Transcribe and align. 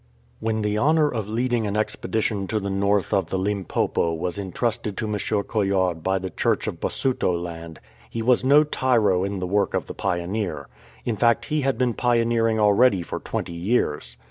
When 0.39 0.63
the 0.63 0.79
honour 0.79 1.07
of 1.09 1.27
leading 1.27 1.67
an 1.67 1.77
expedition 1.77 2.47
to 2.47 2.59
the 2.59 2.71
north 2.71 3.13
of 3.13 3.27
the 3.29 3.37
Limpopo 3.37 4.11
was 4.15 4.39
entrusted 4.39 4.97
to 4.97 5.05
M. 5.07 5.13
Coillard 5.43 6.01
by 6.01 6.17
the 6.17 6.31
Church 6.31 6.65
of 6.65 6.79
Basutoland, 6.79 7.77
he 8.09 8.23
was 8.23 8.43
no 8.43 8.63
tyro 8.63 9.23
in 9.23 9.37
the 9.37 9.45
work 9.45 9.75
of 9.75 9.85
the 9.85 9.93
pioneer. 9.93 10.67
In 11.05 11.17
fact 11.17 11.45
he 11.45 11.61
had 11.61 11.77
been 11.77 11.93
pioneering 11.93 12.59
already 12.59 13.03
for 13.03 13.19
twenty 13.19 13.53
years. 13.53 14.17